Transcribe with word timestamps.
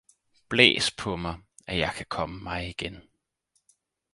Blæs 0.49 0.91
på 0.97 1.15
mig, 1.15 1.39
at 1.67 1.77
jeg 1.77 1.93
kan 1.95 2.05
komme 2.05 2.43
mig 2.43 2.67
igen! 2.69 3.01